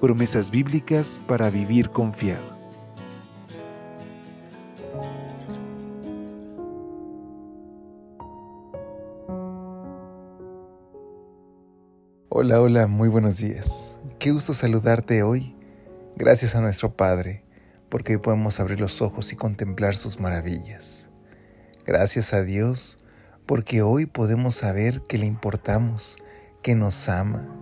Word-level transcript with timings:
Promesas 0.00 0.50
bíblicas 0.50 1.20
para 1.28 1.50
vivir 1.50 1.90
confiado. 1.90 2.58
Hola, 12.30 12.62
hola, 12.62 12.86
muy 12.86 13.10
buenos 13.10 13.36
días. 13.36 13.98
Qué 14.18 14.30
gusto 14.30 14.54
saludarte 14.54 15.22
hoy. 15.22 15.54
Gracias 16.16 16.56
a 16.56 16.62
nuestro 16.62 16.96
Padre, 16.96 17.44
porque 17.90 18.14
hoy 18.14 18.22
podemos 18.22 18.58
abrir 18.58 18.80
los 18.80 19.02
ojos 19.02 19.34
y 19.34 19.36
contemplar 19.36 19.98
sus 19.98 20.18
maravillas. 20.18 21.10
Gracias 21.84 22.32
a 22.32 22.42
Dios, 22.42 22.96
porque 23.44 23.82
hoy 23.82 24.06
podemos 24.06 24.54
saber 24.54 25.02
que 25.02 25.18
le 25.18 25.26
importamos, 25.26 26.16
que 26.62 26.74
nos 26.74 27.10
ama, 27.10 27.54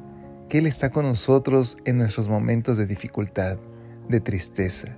que 0.48 0.58
Él 0.58 0.66
está 0.66 0.90
con 0.90 1.04
nosotros 1.04 1.76
en 1.84 1.98
nuestros 1.98 2.28
momentos 2.28 2.78
de 2.78 2.86
dificultad, 2.86 3.58
de 4.08 4.20
tristeza, 4.20 4.96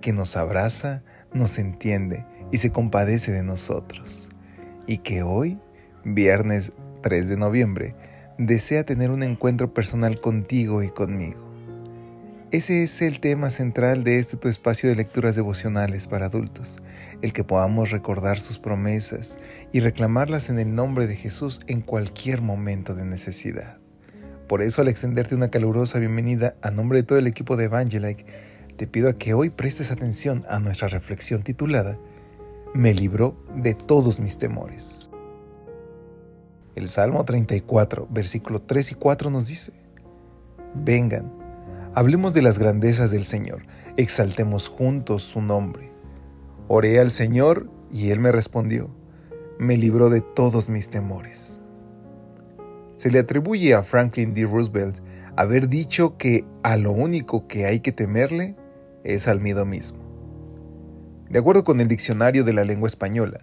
que 0.00 0.12
nos 0.12 0.36
abraza, 0.36 1.02
nos 1.32 1.58
entiende 1.58 2.24
y 2.52 2.58
se 2.58 2.70
compadece 2.70 3.32
de 3.32 3.42
nosotros. 3.42 4.30
Y 4.86 4.98
que 4.98 5.22
hoy, 5.22 5.58
viernes 6.04 6.72
3 7.02 7.28
de 7.28 7.36
noviembre, 7.36 7.96
desea 8.38 8.84
tener 8.84 9.10
un 9.10 9.22
encuentro 9.22 9.74
personal 9.74 10.20
contigo 10.20 10.82
y 10.82 10.90
conmigo. 10.90 11.50
Ese 12.52 12.82
es 12.82 13.00
el 13.00 13.18
tema 13.18 13.48
central 13.50 14.04
de 14.04 14.18
este 14.18 14.36
tu 14.36 14.48
espacio 14.48 14.90
de 14.90 14.94
lecturas 14.94 15.34
devocionales 15.34 16.06
para 16.06 16.26
adultos, 16.26 16.78
el 17.22 17.32
que 17.32 17.44
podamos 17.44 17.90
recordar 17.90 18.38
sus 18.38 18.58
promesas 18.58 19.38
y 19.72 19.80
reclamarlas 19.80 20.50
en 20.50 20.58
el 20.58 20.74
nombre 20.74 21.06
de 21.06 21.16
Jesús 21.16 21.62
en 21.66 21.80
cualquier 21.80 22.42
momento 22.42 22.94
de 22.94 23.06
necesidad. 23.06 23.81
Por 24.52 24.60
eso 24.60 24.82
al 24.82 24.88
extenderte 24.88 25.34
una 25.34 25.48
calurosa 25.48 25.98
bienvenida 25.98 26.56
a 26.60 26.70
nombre 26.70 26.98
de 26.98 27.04
todo 27.04 27.18
el 27.18 27.26
equipo 27.26 27.56
de 27.56 27.64
Evangelike, 27.64 28.26
te 28.76 28.86
pido 28.86 29.08
a 29.08 29.14
que 29.14 29.32
hoy 29.32 29.48
prestes 29.48 29.90
atención 29.90 30.44
a 30.46 30.60
nuestra 30.60 30.88
reflexión 30.88 31.42
titulada 31.42 31.98
Me 32.74 32.92
libró 32.92 33.42
de 33.56 33.72
todos 33.72 34.20
mis 34.20 34.36
temores. 34.36 35.08
El 36.74 36.86
Salmo 36.86 37.24
34, 37.24 38.08
versículo 38.10 38.60
3 38.60 38.92
y 38.92 38.94
4 38.94 39.30
nos 39.30 39.46
dice, 39.46 39.72
Vengan, 40.74 41.32
hablemos 41.94 42.34
de 42.34 42.42
las 42.42 42.58
grandezas 42.58 43.10
del 43.10 43.24
Señor, 43.24 43.62
exaltemos 43.96 44.68
juntos 44.68 45.22
su 45.22 45.40
nombre. 45.40 45.90
Oré 46.68 47.00
al 47.00 47.10
Señor 47.10 47.70
y 47.90 48.10
Él 48.10 48.20
me 48.20 48.32
respondió, 48.32 48.94
me 49.58 49.78
libró 49.78 50.10
de 50.10 50.20
todos 50.20 50.68
mis 50.68 50.90
temores. 50.90 51.61
Se 53.02 53.10
le 53.10 53.18
atribuye 53.18 53.74
a 53.74 53.82
Franklin 53.82 54.32
D. 54.32 54.44
Roosevelt 54.44 54.98
haber 55.34 55.68
dicho 55.68 56.16
que 56.18 56.44
a 56.62 56.76
lo 56.76 56.92
único 56.92 57.48
que 57.48 57.66
hay 57.66 57.80
que 57.80 57.90
temerle 57.90 58.54
es 59.02 59.26
al 59.26 59.40
miedo 59.40 59.66
mismo. 59.66 59.98
De 61.28 61.40
acuerdo 61.40 61.64
con 61.64 61.80
el 61.80 61.88
diccionario 61.88 62.44
de 62.44 62.52
la 62.52 62.64
lengua 62.64 62.86
española, 62.86 63.40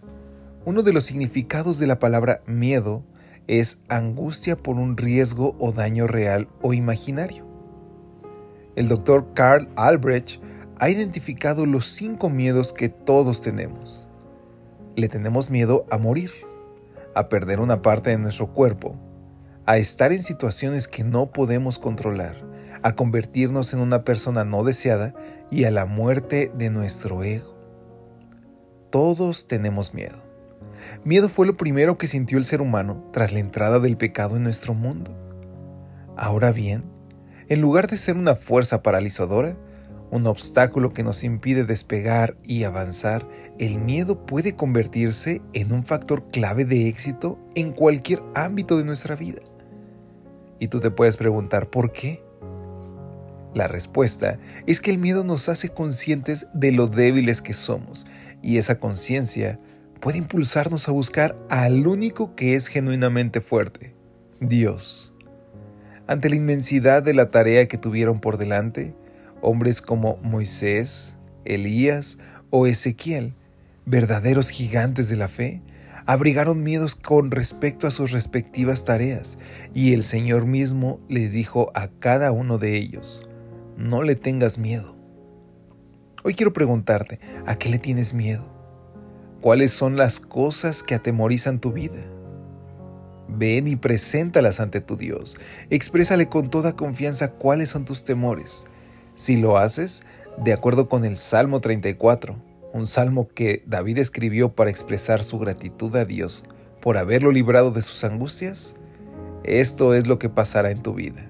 uno 0.63 0.81
de 0.81 0.93
los 0.93 1.03
significados 1.03 1.77
de 1.77 1.87
la 1.87 1.99
palabra 1.99 2.41
miedo 2.45 3.03
es 3.47 3.81
angustia 3.89 4.55
por 4.55 4.77
un 4.77 4.95
riesgo 4.95 5.57
o 5.59 5.73
daño 5.73 6.07
real 6.07 6.47
o 6.61 6.73
imaginario. 6.73 7.45
El 8.77 8.87
doctor 8.87 9.33
Carl 9.33 9.67
Albrecht 9.75 10.41
ha 10.77 10.89
identificado 10.89 11.65
los 11.65 11.85
cinco 11.87 12.29
miedos 12.29 12.71
que 12.71 12.87
todos 12.87 13.41
tenemos. 13.41 14.07
Le 14.95 15.09
tenemos 15.09 15.49
miedo 15.49 15.85
a 15.91 15.97
morir, 15.97 16.31
a 17.13 17.27
perder 17.27 17.59
una 17.59 17.81
parte 17.81 18.11
de 18.11 18.19
nuestro 18.19 18.53
cuerpo, 18.53 18.97
a 19.69 19.77
estar 19.77 20.11
en 20.11 20.23
situaciones 20.23 20.87
que 20.87 21.03
no 21.03 21.31
podemos 21.31 21.77
controlar, 21.77 22.43
a 22.81 22.95
convertirnos 22.95 23.71
en 23.71 23.81
una 23.81 24.03
persona 24.03 24.43
no 24.43 24.63
deseada 24.63 25.13
y 25.51 25.65
a 25.65 25.69
la 25.69 25.85
muerte 25.85 26.51
de 26.55 26.71
nuestro 26.71 27.23
ego. 27.23 27.55
Todos 28.89 29.47
tenemos 29.47 29.93
miedo. 29.93 30.23
Miedo 31.03 31.29
fue 31.29 31.45
lo 31.45 31.55
primero 31.55 31.99
que 31.99 32.07
sintió 32.07 32.39
el 32.39 32.45
ser 32.45 32.61
humano 32.61 33.11
tras 33.13 33.31
la 33.31 33.37
entrada 33.37 33.77
del 33.77 33.95
pecado 33.95 34.37
en 34.37 34.43
nuestro 34.43 34.73
mundo. 34.73 35.15
Ahora 36.17 36.51
bien, 36.51 36.85
en 37.47 37.61
lugar 37.61 37.85
de 37.85 37.97
ser 37.97 38.17
una 38.17 38.33
fuerza 38.33 38.81
paralizadora, 38.81 39.55
un 40.09 40.25
obstáculo 40.25 40.93
que 40.93 41.03
nos 41.03 41.23
impide 41.23 41.63
despegar 41.63 42.35
y 42.43 42.63
avanzar, 42.63 43.27
el 43.59 43.77
miedo 43.77 44.25
puede 44.25 44.55
convertirse 44.55 45.43
en 45.53 45.71
un 45.73 45.85
factor 45.85 46.31
clave 46.31 46.65
de 46.65 46.87
éxito 46.87 47.37
en 47.53 47.71
cualquier 47.71 48.23
ámbito 48.33 48.75
de 48.75 48.85
nuestra 48.85 49.15
vida. 49.15 49.41
Y 50.59 50.67
tú 50.67 50.79
te 50.79 50.91
puedes 50.91 51.17
preguntar, 51.17 51.69
¿por 51.69 51.91
qué? 51.91 52.23
La 53.53 53.67
respuesta 53.67 54.37
es 54.67 54.79
que 54.79 54.91
el 54.91 54.99
miedo 54.99 55.23
nos 55.23 55.49
hace 55.49 55.69
conscientes 55.69 56.47
de 56.53 56.71
lo 56.71 56.87
débiles 56.87 57.41
que 57.41 57.53
somos 57.53 58.05
y 58.43 58.57
esa 58.57 58.79
conciencia 58.79 59.59
puede 59.99 60.19
impulsarnos 60.19 60.87
a 60.87 60.91
buscar 60.91 61.35
al 61.49 61.87
único 61.87 62.35
que 62.35 62.55
es 62.55 62.67
genuinamente 62.67 63.41
fuerte, 63.41 63.95
Dios. 64.39 65.13
Ante 66.07 66.29
la 66.29 66.35
inmensidad 66.35 67.03
de 67.03 67.13
la 67.13 67.31
tarea 67.31 67.67
que 67.67 67.77
tuvieron 67.77 68.19
por 68.19 68.37
delante, 68.37 68.95
hombres 69.41 69.81
como 69.81 70.17
Moisés, 70.17 71.17
Elías 71.45 72.17
o 72.49 72.67
Ezequiel, 72.67 73.33
verdaderos 73.85 74.49
gigantes 74.49 75.09
de 75.09 75.15
la 75.15 75.27
fe, 75.27 75.61
abrigaron 76.05 76.63
miedos 76.63 76.95
con 76.95 77.31
respecto 77.31 77.87
a 77.87 77.91
sus 77.91 78.11
respectivas 78.11 78.85
tareas, 78.85 79.37
y 79.73 79.93
el 79.93 80.03
Señor 80.03 80.45
mismo 80.45 80.99
les 81.07 81.31
dijo 81.31 81.71
a 81.75 81.87
cada 81.87 82.31
uno 82.31 82.57
de 82.57 82.77
ellos, 82.77 83.29
no 83.77 84.03
le 84.03 84.15
tengas 84.15 84.57
miedo. 84.57 84.95
Hoy 86.23 86.33
quiero 86.33 86.51
preguntarte, 86.51 87.19
¿a 87.45 87.55
qué 87.55 87.69
le 87.69 87.79
tienes 87.79 88.13
miedo? 88.13 88.45
¿Cuáles 89.41 89.71
son 89.71 89.95
las 89.95 90.19
cosas 90.19 90.83
que 90.83 90.95
atemorizan 90.95 91.59
tu 91.59 91.71
vida? 91.71 92.01
Ven 93.29 93.67
y 93.67 93.77
preséntalas 93.77 94.59
ante 94.59 94.81
tu 94.81 94.97
Dios. 94.97 95.37
Exprésale 95.69 96.27
con 96.27 96.49
toda 96.49 96.73
confianza 96.73 97.31
cuáles 97.31 97.69
son 97.69 97.85
tus 97.85 98.03
temores. 98.03 98.67
Si 99.15 99.37
lo 99.37 99.57
haces, 99.57 100.03
de 100.43 100.51
acuerdo 100.51 100.89
con 100.89 101.05
el 101.05 101.15
Salmo 101.15 101.61
34, 101.61 102.35
un 102.73 102.85
salmo 102.85 103.27
que 103.27 103.63
David 103.65 103.97
escribió 103.97 104.53
para 104.53 104.69
expresar 104.69 105.23
su 105.23 105.39
gratitud 105.39 105.95
a 105.95 106.05
Dios 106.05 106.43
por 106.81 106.97
haberlo 106.97 107.31
librado 107.31 107.71
de 107.71 107.81
sus 107.81 108.03
angustias, 108.03 108.75
esto 109.43 109.93
es 109.93 110.07
lo 110.07 110.19
que 110.19 110.29
pasará 110.29 110.71
en 110.71 110.81
tu 110.81 110.93
vida. 110.93 111.29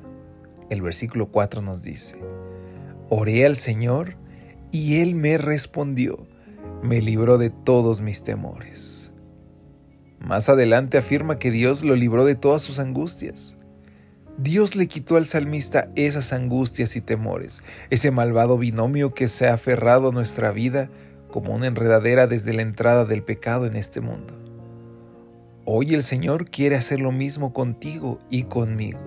El 0.69 0.81
versículo 0.81 1.27
4 1.27 1.61
nos 1.61 1.81
dice, 1.81 2.17
Oré 3.09 3.45
al 3.45 3.55
Señor 3.55 4.15
y 4.71 5.01
Él 5.01 5.15
me 5.15 5.37
respondió 5.37 6.27
me 6.81 7.01
libró 7.01 7.37
de 7.37 7.49
todos 7.49 8.01
mis 8.01 8.23
temores. 8.23 9.11
Más 10.19 10.49
adelante 10.49 10.97
afirma 10.97 11.39
que 11.39 11.51
Dios 11.51 11.83
lo 11.83 11.95
libró 11.95 12.25
de 12.25 12.35
todas 12.35 12.61
sus 12.61 12.79
angustias. 12.79 13.55
Dios 14.37 14.75
le 14.75 14.87
quitó 14.87 15.17
al 15.17 15.25
salmista 15.25 15.89
esas 15.95 16.31
angustias 16.31 16.95
y 16.95 17.01
temores, 17.01 17.63
ese 17.89 18.11
malvado 18.11 18.57
binomio 18.57 19.13
que 19.13 19.27
se 19.27 19.47
ha 19.47 19.53
aferrado 19.53 20.09
a 20.09 20.13
nuestra 20.13 20.51
vida 20.51 20.89
como 21.29 21.53
una 21.53 21.67
enredadera 21.67 22.27
desde 22.27 22.53
la 22.53 22.61
entrada 22.61 23.05
del 23.05 23.23
pecado 23.23 23.65
en 23.65 23.75
este 23.75 24.01
mundo. 24.01 24.33
Hoy 25.65 25.93
el 25.93 26.03
Señor 26.03 26.49
quiere 26.49 26.75
hacer 26.75 26.99
lo 26.99 27.11
mismo 27.11 27.53
contigo 27.53 28.19
y 28.29 28.43
conmigo. 28.43 28.99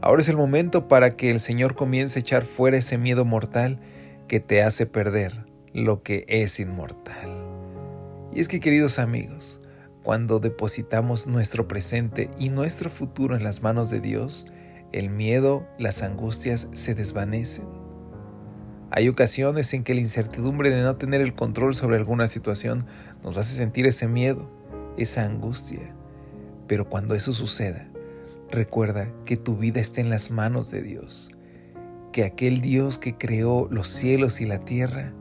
Ahora 0.00 0.22
es 0.22 0.28
el 0.28 0.36
momento 0.36 0.88
para 0.88 1.10
que 1.10 1.30
el 1.30 1.40
Señor 1.40 1.74
comience 1.74 2.18
a 2.18 2.22
echar 2.22 2.44
fuera 2.44 2.76
ese 2.76 2.98
miedo 2.98 3.24
mortal 3.24 3.80
que 4.26 4.40
te 4.40 4.62
hace 4.62 4.86
perder 4.86 5.46
lo 5.72 6.02
que 6.02 6.24
es 6.28 6.60
inmortal. 6.60 7.30
Y 8.32 8.40
es 8.40 8.48
que 8.48 8.60
queridos 8.60 8.98
amigos, 8.98 9.60
cuando 10.02 10.40
depositamos 10.40 11.26
nuestro 11.26 11.68
presente 11.68 12.30
y 12.38 12.48
nuestro 12.48 12.90
futuro 12.90 13.36
en 13.36 13.44
las 13.44 13.62
manos 13.62 13.90
de 13.90 14.00
Dios, 14.00 14.46
el 14.92 15.10
miedo, 15.10 15.66
las 15.78 16.02
angustias 16.02 16.68
se 16.72 16.94
desvanecen. 16.94 17.77
Hay 18.90 19.08
ocasiones 19.08 19.72
en 19.74 19.84
que 19.84 19.94
la 19.94 20.00
incertidumbre 20.00 20.70
de 20.70 20.82
no 20.82 20.96
tener 20.96 21.20
el 21.20 21.34
control 21.34 21.74
sobre 21.74 21.96
alguna 21.96 22.28
situación 22.28 22.86
nos 23.22 23.36
hace 23.36 23.56
sentir 23.56 23.86
ese 23.86 24.08
miedo, 24.08 24.50
esa 24.96 25.24
angustia. 25.24 25.94
Pero 26.66 26.88
cuando 26.88 27.14
eso 27.14 27.32
suceda, 27.32 27.88
recuerda 28.50 29.12
que 29.24 29.36
tu 29.36 29.56
vida 29.56 29.80
está 29.80 30.00
en 30.00 30.10
las 30.10 30.30
manos 30.30 30.70
de 30.70 30.82
Dios 30.82 31.30
que 32.12 32.24
aquel 32.24 32.60
Dios 32.60 32.98
que 32.98 33.16
creó 33.16 33.68
los 33.70 33.88
cielos 33.88 34.40
y 34.40 34.46
la 34.46 34.64
tierra, 34.64 35.12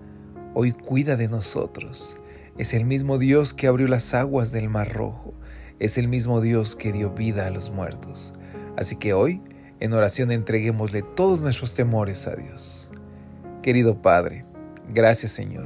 hoy 0.54 0.72
cuida 0.72 1.16
de 1.16 1.28
nosotros. 1.28 2.18
Es 2.58 2.74
el 2.74 2.86
mismo 2.86 3.18
Dios 3.18 3.54
que 3.54 3.68
abrió 3.68 3.88
las 3.88 4.14
aguas 4.14 4.52
del 4.52 4.70
Mar 4.70 4.94
Rojo. 4.94 5.34
Es 5.80 5.98
el 5.98 6.08
mismo 6.08 6.42
Dios 6.42 6.76
que 6.76 6.92
dio 6.92 7.12
vida 7.12 7.46
a 7.46 7.52
los 7.52 7.70
muertos. 7.70 8.34
Así 8.78 8.96
que 8.96 9.14
hoy, 9.14 9.42
en 9.80 9.94
oración, 9.94 10.32
entreguémosle 10.32 11.04
todos 11.04 11.42
nuestros 11.42 11.76
temores 11.76 12.26
a 12.26 12.36
Dios. 12.36 12.90
Querido 13.68 14.02
Padre, 14.02 14.46
gracias 14.94 15.34
Señor, 15.34 15.66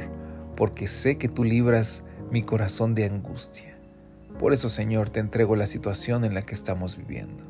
porque 0.56 0.88
sé 0.88 1.19
que 1.19 1.30
tú 1.30 1.44
libras 1.44 2.03
mi 2.31 2.42
corazón 2.42 2.95
de 2.95 3.06
angustia. 3.06 3.77
Por 4.39 4.53
eso, 4.53 4.69
Señor, 4.69 5.12
te 5.12 5.19
entrego 5.19 5.56
la 5.56 5.68
situación 5.68 6.25
en 6.25 6.33
la 6.33 6.42
que 6.42 6.56
estamos 6.56 6.98
viviendo. 6.98 7.44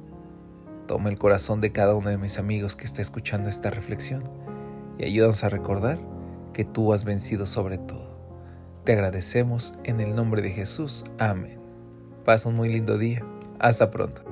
Toma 0.88 1.08
el 1.08 1.18
corazón 1.18 1.62
de 1.62 1.72
cada 1.72 1.96
uno 1.96 2.10
de 2.10 2.18
mis 2.18 2.38
amigos 2.38 2.76
que 2.76 2.84
está 2.84 3.02
escuchando 3.02 3.48
esta 3.48 3.70
reflexión 3.70 4.24
y 4.98 5.06
ayúdanos 5.06 5.46
a 5.46 5.50
recordar 5.50 6.00
que 6.52 6.66
tú 6.66 6.92
has 6.92 7.06
vencido 7.06 7.46
sobre 7.46 7.78
todo. 7.78 8.20
Te 8.84 8.92
agradecemos 8.92 9.74
en 9.86 10.02
el 10.02 10.14
nombre 10.14 10.42
de 10.42 10.50
Jesús. 10.50 11.06
Amén. 11.18 11.62
Pasa 12.26 12.50
un 12.50 12.56
muy 12.56 12.68
lindo 12.68 12.98
día. 12.98 13.26
Hasta 13.60 13.90
pronto. 13.90 14.31